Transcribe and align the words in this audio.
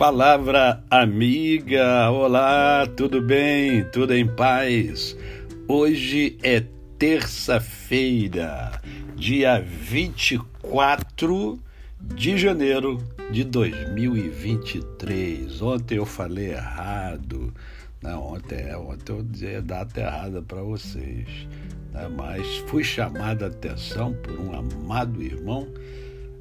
Palavra 0.00 0.82
amiga, 0.88 2.10
olá, 2.10 2.86
tudo 2.86 3.20
bem? 3.20 3.84
Tudo 3.92 4.14
em 4.14 4.26
paz? 4.26 5.14
Hoje 5.68 6.38
é 6.42 6.64
terça-feira, 6.98 8.80
dia 9.14 9.60
24 9.60 11.60
de 12.14 12.38
janeiro 12.38 12.96
de 13.30 13.44
2023. 13.44 15.60
Ontem 15.60 15.98
eu 15.98 16.06
falei 16.06 16.52
errado. 16.52 17.52
Não, 18.02 18.22
ontem, 18.22 18.56
é, 18.56 18.74
ontem 18.78 19.12
eu 19.12 19.22
dei 19.22 19.56
a 19.56 19.60
data 19.60 20.00
errada 20.00 20.40
para 20.40 20.62
vocês. 20.62 21.46
Né? 21.92 22.08
Mas 22.16 22.46
fui 22.68 22.82
chamado 22.82 23.44
a 23.44 23.48
atenção 23.48 24.14
por 24.14 24.40
um 24.40 24.58
amado 24.58 25.22
irmão 25.22 25.68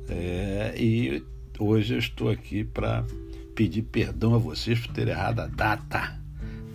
é, 0.08 0.74
e 0.78 1.22
hoje 1.60 1.96
eu 1.96 2.00
estou 2.00 2.30
aqui 2.30 2.64
para 2.64 3.04
pedir 3.60 3.82
perdão 3.82 4.34
a 4.34 4.38
vocês 4.38 4.80
por 4.80 4.94
ter 4.94 5.10
errado 5.10 5.42
a 5.42 5.48
data. 5.48 6.18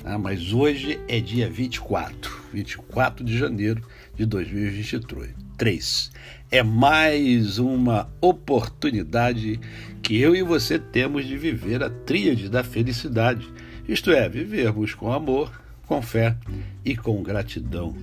Tá? 0.02 0.18
Mas 0.18 0.52
hoje 0.52 1.00
é 1.08 1.18
dia 1.18 1.48
24, 1.48 2.30
24 2.52 3.24
de 3.24 3.38
janeiro 3.38 3.80
de 4.14 4.26
2023. 4.26 6.12
É 6.50 6.62
mais 6.62 7.58
uma 7.58 8.12
oportunidade 8.20 9.58
que 10.02 10.20
eu 10.20 10.36
e 10.36 10.42
você 10.42 10.78
temos 10.78 11.24
de 11.24 11.38
viver 11.38 11.82
a 11.82 11.88
tríade 11.88 12.50
da 12.50 12.62
felicidade. 12.62 13.48
Isto 13.88 14.10
é, 14.10 14.28
vivermos 14.28 14.92
com 14.92 15.10
amor, 15.10 15.58
com 15.86 16.02
fé 16.02 16.36
e 16.84 16.94
com 16.94 17.22
gratidão 17.22 17.96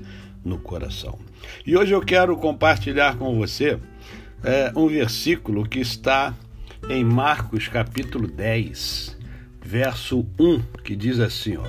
no 0.44 0.58
coração. 0.58 1.20
E 1.68 1.78
hoje 1.78 1.92
eu 1.92 2.02
quero 2.02 2.36
compartilhar 2.36 3.16
com 3.16 3.38
você 3.38 3.78
é, 4.44 4.74
um 4.76 4.88
versículo 4.88 5.70
que 5.70 5.80
está 5.80 6.34
em 6.90 7.04
Marcos 7.04 7.68
capítulo 7.68 8.28
10, 8.28 9.18
verso 9.64 10.26
1, 10.40 10.60
que 10.84 10.96
diz 10.96 11.20
assim, 11.20 11.58
ó: 11.58 11.66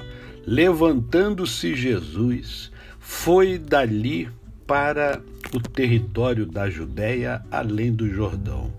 Levantando-se 0.47 1.75
Jesus, 1.75 2.73
foi 2.99 3.59
dali 3.59 4.29
para 4.67 5.21
o 5.55 5.61
território 5.61 6.47
da 6.47 6.71
Judéia, 6.71 7.45
além 7.51 7.93
do 7.93 8.09
Jordão. 8.09 8.73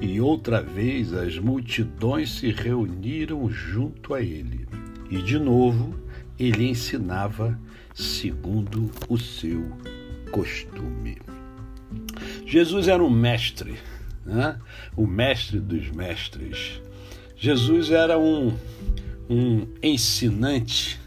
E 0.00 0.20
outra 0.20 0.62
vez 0.62 1.12
as 1.12 1.36
multidões 1.38 2.30
se 2.30 2.52
reuniram 2.52 3.50
junto 3.50 4.14
a 4.14 4.22
ele. 4.22 4.68
E 5.10 5.20
de 5.20 5.38
novo 5.38 5.94
ele 6.38 6.68
ensinava 6.68 7.58
segundo 7.92 8.90
o 9.08 9.18
seu 9.18 9.66
costume. 10.30 11.18
Jesus 12.46 12.86
era 12.88 13.02
um 13.02 13.10
mestre, 13.10 13.74
né? 14.30 14.56
o 14.96 15.06
mestre 15.06 15.58
dos 15.58 15.90
mestres. 15.90 16.80
Jesus 17.36 17.90
era 17.90 18.18
um, 18.18 18.56
um 19.28 19.66
ensinante, 19.82 21.00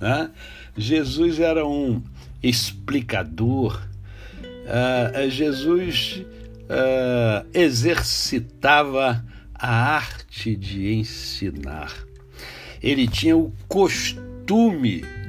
né? 0.00 0.30
Jesus 0.76 1.38
era 1.38 1.66
um 1.66 2.02
explicador, 2.42 3.80
uh, 4.42 5.30
Jesus 5.30 6.22
uh, 6.64 7.46
exercitava 7.52 9.24
a 9.54 9.96
arte 9.96 10.56
de 10.56 10.92
ensinar. 10.94 11.92
Ele 12.82 13.06
tinha 13.06 13.36
o 13.36 13.52
costume 13.68 14.33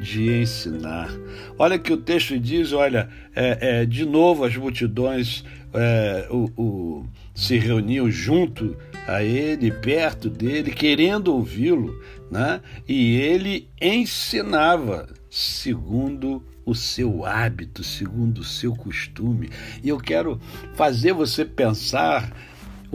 de 0.02 0.42
ensinar. 0.42 1.10
Olha 1.58 1.80
que 1.80 1.92
o 1.92 1.98
texto 1.98 2.40
diz: 2.40 2.74
olha, 2.74 3.10
é, 3.36 3.82
é, 3.82 3.86
de 3.86 4.06
novo 4.06 4.44
as 4.44 4.56
multidões 4.56 5.44
é, 5.74 6.28
o, 6.30 6.50
o, 6.56 7.06
se 7.34 7.58
reuniam 7.58 8.10
junto 8.10 8.78
a 9.08 9.22
ele, 9.24 9.72
perto 9.72 10.30
dele, 10.30 10.72
querendo 10.72 11.34
ouvi-lo, 11.34 12.02
né? 12.32 12.62
e 12.88 13.18
ele 13.18 13.68
ensinava 13.80 15.08
segundo 15.30 16.42
o 16.66 16.74
seu 16.74 17.26
hábito, 17.26 17.84
segundo 17.84 18.40
o 18.40 18.44
seu 18.44 18.74
costume. 18.74 19.50
E 19.84 19.90
eu 19.90 20.00
quero 20.00 20.40
fazer 20.74 21.14
você 21.14 21.46
pensar 21.46 22.32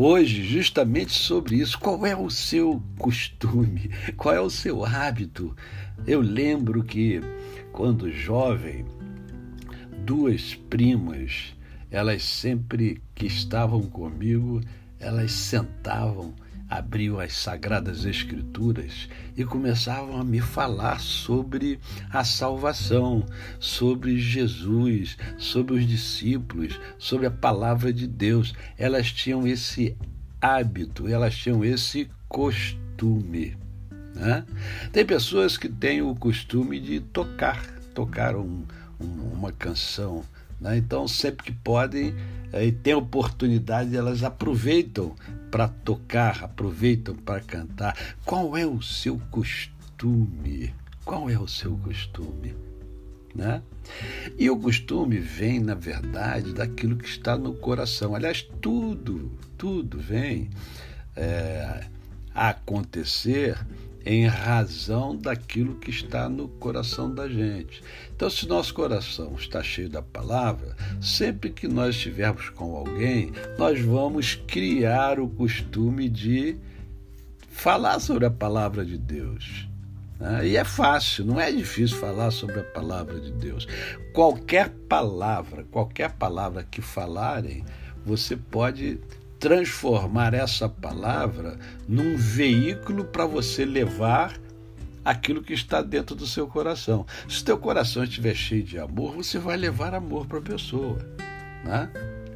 hoje 0.00 0.42
justamente 0.42 1.12
sobre 1.12 1.56
isso. 1.56 1.78
Qual 1.78 2.06
é 2.06 2.16
o 2.16 2.30
seu 2.30 2.82
costume? 2.98 3.90
Qual 4.16 4.34
é 4.34 4.40
o 4.40 4.48
seu 4.48 4.82
hábito? 4.84 5.54
Eu 6.06 6.22
lembro 6.22 6.82
que 6.82 7.20
quando 7.70 8.10
jovem, 8.10 8.86
duas 10.06 10.54
primas, 10.54 11.54
elas 11.90 12.22
sempre 12.22 13.02
que 13.14 13.26
estavam 13.26 13.82
comigo, 13.82 14.62
elas 14.98 15.32
sentavam, 15.32 16.34
abriam 16.70 17.18
as 17.18 17.32
sagradas 17.32 18.04
escrituras 18.04 19.08
e 19.36 19.44
começavam 19.44 20.20
a 20.20 20.24
me 20.24 20.40
falar 20.40 21.00
sobre 21.00 21.80
a 22.08 22.22
salvação, 22.22 23.26
sobre 23.58 24.20
Jesus, 24.20 25.18
sobre 25.36 25.74
os 25.74 25.86
discípulos, 25.86 26.78
sobre 26.96 27.26
a 27.26 27.30
palavra 27.30 27.92
de 27.92 28.06
Deus. 28.06 28.54
Elas 28.78 29.10
tinham 29.10 29.44
esse 29.44 29.96
hábito, 30.40 31.08
elas 31.08 31.36
tinham 31.36 31.64
esse 31.64 32.08
costume. 32.28 33.56
Né? 34.14 34.44
Tem 34.92 35.04
pessoas 35.04 35.56
que 35.56 35.68
têm 35.68 36.02
o 36.02 36.14
costume 36.14 36.78
de 36.78 37.00
tocar, 37.00 37.60
tocar 37.92 38.36
um, 38.36 38.64
um, 39.00 39.32
uma 39.32 39.50
canção. 39.50 40.24
Né? 40.60 40.76
Então, 40.76 41.08
sempre 41.08 41.46
que 41.46 41.52
podem 41.52 42.14
eh, 42.52 42.66
e 42.66 42.72
têm 42.72 42.94
oportunidade, 42.94 43.96
elas 43.96 44.22
aproveitam 44.22 45.16
para 45.50 45.68
tocar, 45.68 46.44
aproveitam 46.44 47.14
para 47.14 47.40
cantar. 47.40 47.96
Qual 48.24 48.56
é 48.56 48.66
o 48.66 48.80
seu 48.80 49.20
costume? 49.30 50.72
Qual 51.04 51.28
é 51.28 51.38
o 51.38 51.48
seu 51.48 51.76
costume? 51.78 52.54
Né? 53.34 53.62
E 54.38 54.50
o 54.50 54.56
costume 54.56 55.18
vem, 55.18 55.60
na 55.60 55.74
verdade, 55.74 56.52
daquilo 56.52 56.96
que 56.96 57.08
está 57.08 57.36
no 57.36 57.54
coração. 57.54 58.14
Aliás, 58.14 58.42
tudo, 58.60 59.30
tudo 59.56 59.98
vem 59.98 60.50
é, 61.16 61.84
a 62.34 62.50
acontecer 62.50 63.58
em 64.04 64.26
razão 64.26 65.16
daquilo 65.16 65.76
que 65.76 65.90
está 65.90 66.28
no 66.28 66.48
coração 66.48 67.12
da 67.14 67.28
gente. 67.28 67.82
Então, 68.14 68.30
se 68.30 68.48
nosso 68.48 68.72
coração 68.74 69.34
está 69.36 69.62
cheio 69.62 69.88
da 69.88 70.02
palavra, 70.02 70.74
sempre 71.00 71.50
que 71.50 71.68
nós 71.68 71.94
estivermos 71.94 72.48
com 72.50 72.74
alguém, 72.74 73.32
nós 73.58 73.80
vamos 73.80 74.34
criar 74.46 75.18
o 75.20 75.28
costume 75.28 76.08
de 76.08 76.56
falar 77.50 78.00
sobre 78.00 78.26
a 78.26 78.30
palavra 78.30 78.84
de 78.84 78.96
Deus. 78.96 79.68
Né? 80.18 80.48
E 80.48 80.56
é 80.56 80.64
fácil, 80.64 81.24
não 81.24 81.40
é 81.40 81.50
difícil 81.50 81.96
falar 81.98 82.30
sobre 82.30 82.60
a 82.60 82.64
palavra 82.64 83.18
de 83.20 83.32
Deus. 83.32 83.66
Qualquer 84.12 84.68
palavra, 84.88 85.64
qualquer 85.70 86.12
palavra 86.12 86.62
que 86.62 86.82
falarem, 86.82 87.64
você 88.04 88.36
pode 88.36 88.98
transformar 89.40 90.34
essa 90.34 90.68
palavra 90.68 91.58
num 91.88 92.14
veículo 92.14 93.06
para 93.06 93.24
você 93.24 93.64
levar 93.64 94.38
aquilo 95.02 95.42
que 95.42 95.54
está 95.54 95.80
dentro 95.80 96.14
do 96.14 96.26
seu 96.26 96.46
coração. 96.46 97.06
Se 97.26 97.42
teu 97.42 97.56
coração 97.56 98.04
estiver 98.04 98.34
cheio 98.34 98.62
de 98.62 98.78
amor, 98.78 99.16
você 99.16 99.38
vai 99.38 99.56
levar 99.56 99.94
amor 99.94 100.26
para 100.26 100.38
a 100.38 100.42
pessoa. 100.42 100.98
Né? 101.64 101.90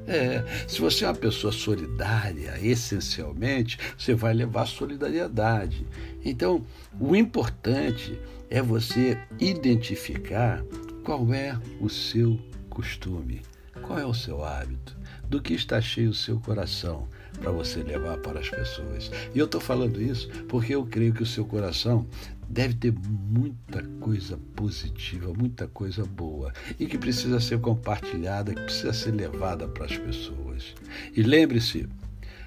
É, 0.06 0.44
se 0.66 0.80
você 0.80 1.04
é 1.04 1.08
uma 1.08 1.14
pessoa 1.14 1.52
solidária, 1.52 2.58
essencialmente, 2.62 3.78
você 3.96 4.14
vai 4.14 4.32
levar 4.32 4.66
solidariedade. 4.66 5.86
Então, 6.24 6.64
o 6.98 7.14
importante 7.14 8.18
é 8.48 8.62
você 8.62 9.18
identificar 9.38 10.64
qual 11.04 11.34
é 11.34 11.58
o 11.80 11.90
seu 11.90 12.38
costume, 12.70 13.42
qual 13.82 13.98
é 13.98 14.06
o 14.06 14.14
seu 14.14 14.42
hábito 14.42 15.03
do 15.34 15.42
que 15.42 15.52
está 15.52 15.80
cheio 15.80 16.10
o 16.10 16.14
seu 16.14 16.38
coração 16.38 17.08
para 17.40 17.50
você 17.50 17.82
levar 17.82 18.18
para 18.18 18.38
as 18.38 18.48
pessoas. 18.48 19.10
E 19.34 19.38
eu 19.40 19.46
estou 19.46 19.60
falando 19.60 20.00
isso 20.00 20.28
porque 20.48 20.76
eu 20.76 20.86
creio 20.86 21.12
que 21.12 21.24
o 21.24 21.26
seu 21.26 21.44
coração 21.44 22.06
deve 22.48 22.74
ter 22.74 22.92
muita 22.92 23.82
coisa 23.98 24.38
positiva, 24.54 25.34
muita 25.34 25.66
coisa 25.66 26.04
boa 26.04 26.52
e 26.78 26.86
que 26.86 26.96
precisa 26.96 27.40
ser 27.40 27.58
compartilhada, 27.58 28.54
que 28.54 28.62
precisa 28.62 28.92
ser 28.92 29.10
levada 29.10 29.66
para 29.66 29.86
as 29.86 29.98
pessoas. 29.98 30.72
E 31.16 31.20
lembre-se, 31.20 31.88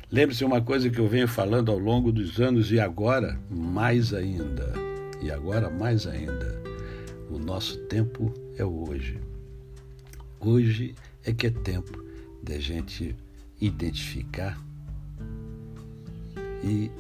lembre-se 0.09 0.45
uma 0.45 0.61
coisa 0.61 0.89
que 0.89 0.99
eu 0.99 1.09
venho 1.09 1.27
falando 1.27 1.69
ao 1.73 1.77
longo 1.77 2.09
dos 2.09 2.39
anos 2.39 2.71
e 2.71 2.79
agora 2.79 3.37
mais 3.49 4.13
ainda. 4.13 4.71
E 5.21 5.29
agora 5.29 5.69
mais 5.69 6.07
ainda. 6.07 6.57
O 7.29 7.37
nosso 7.37 7.79
tempo 7.87 8.33
é 8.55 8.63
hoje. 8.63 9.19
Hoje 10.39 10.95
é 11.25 11.33
que 11.33 11.47
é 11.47 11.49
tempo 11.49 12.07
da 12.41 12.59
gente 12.59 13.15
identificar 13.59 14.59
e 16.63 16.91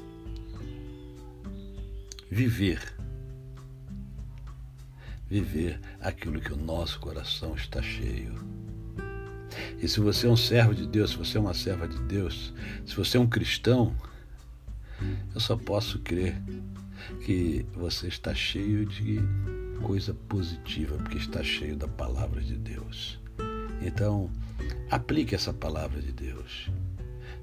viver. 2.29 2.95
Viver 5.29 5.79
aquilo 5.99 6.39
que 6.39 6.53
o 6.53 6.57
nosso 6.57 6.99
coração 6.99 7.55
está 7.55 7.81
cheio. 7.81 8.33
E 9.81 9.87
se 9.87 9.99
você 9.99 10.27
é 10.27 10.29
um 10.29 10.37
servo 10.37 10.73
de 10.73 10.87
Deus, 10.87 11.11
se 11.11 11.17
você 11.17 11.37
é 11.37 11.41
uma 11.41 11.53
serva 11.53 11.87
de 11.87 11.99
Deus, 12.03 12.53
se 12.85 12.95
você 12.95 13.17
é 13.17 13.19
um 13.19 13.27
cristão, 13.27 13.95
eu 15.33 15.39
só 15.39 15.55
posso 15.55 15.99
crer 15.99 16.41
que 17.25 17.65
você 17.73 18.07
está 18.07 18.33
cheio 18.33 18.85
de 18.85 19.19
coisa 19.81 20.13
positiva, 20.27 20.97
porque 20.97 21.17
está 21.17 21.43
cheio 21.43 21.75
da 21.75 21.87
palavra 21.87 22.41
de 22.41 22.55
Deus. 22.55 23.19
Então, 23.81 24.29
aplique 24.89 25.35
essa 25.35 25.53
palavra 25.53 26.01
de 26.01 26.11
Deus. 26.11 26.69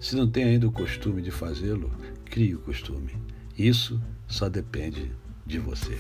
Se 0.01 0.17
não 0.17 0.29
tem 0.29 0.45
ainda 0.45 0.67
o 0.67 0.73
costume 0.73 1.23
de 1.23 1.31
fazê-lo, 1.31 1.91
crie 2.25 2.55
o 2.55 2.61
costume. 2.61 3.17
Isso 3.57 4.01
só 4.27 4.49
depende 4.49 5.13
de 5.47 5.59
você. 5.59 5.99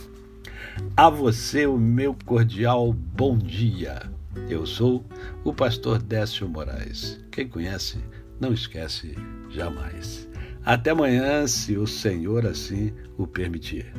A 0.97 1.09
você 1.09 1.67
o 1.67 1.79
meu 1.79 2.17
cordial 2.25 2.93
bom 2.93 3.39
dia. 3.39 4.03
Eu 4.49 4.67
sou 4.67 5.05
o 5.45 5.53
pastor 5.53 6.03
Décio 6.03 6.49
Moraes. 6.49 7.21
Quem 7.31 7.49
conhece, 7.49 7.99
não 8.41 8.53
esquece 8.53 9.15
jamais. 9.51 10.29
Até 10.65 10.91
amanhã, 10.91 11.47
se 11.47 11.77
o 11.77 11.87
Senhor 11.87 12.47
assim 12.47 12.93
o 13.17 13.27
permitir. 13.27 13.93